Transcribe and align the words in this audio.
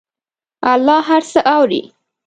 الله 0.73 0.99
هر 1.09 1.21
څه 1.31 1.39
اوري. 1.55 1.83